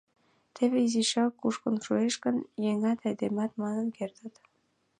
Теве 0.55 0.77
изишак 0.85 1.31
кушкын 1.41 1.75
шуэш 1.85 2.15
гын, 2.23 2.37
еҥат-айдемат 2.71 3.51
манын 3.61 3.87
кертыт. 3.97 4.33